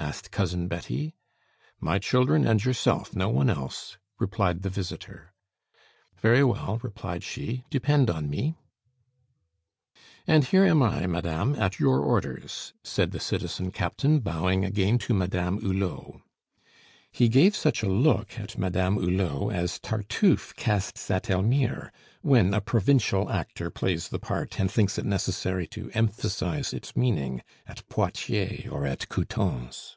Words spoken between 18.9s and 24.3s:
Hulot as Tartuffe casts at Elmire when a provincial actor plays the